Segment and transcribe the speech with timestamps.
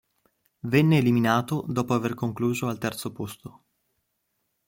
[0.61, 3.63] Venne eliminato dopo aver concluso al terzo posto.